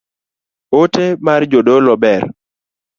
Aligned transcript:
Ote 0.79 1.05
mar 1.25 1.41
jodolo 1.51 1.93
ber 2.03 2.21